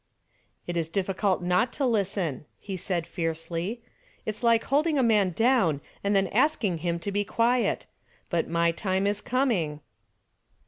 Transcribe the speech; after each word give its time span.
"It 0.65 0.75
is 0.77 0.89
difficult 0.89 1.43
not 1.43 1.71
to 1.73 1.85
listen," 1.85 2.45
he 2.59 2.75
said 2.75 3.05
fiercely. 3.05 3.83
"It's 4.25 4.41
like 4.41 4.63
holding 4.63 4.97
a 4.97 5.03
man 5.03 5.29
down 5.29 5.79
and 6.03 6.15
then 6.15 6.25
asking 6.29 6.79
him 6.79 6.97
to 6.97 7.11
be 7.11 7.23
quiet. 7.23 7.85
But 8.31 8.49
my 8.49 8.71
time 8.71 9.05
is 9.05 9.21
coming." 9.21 9.79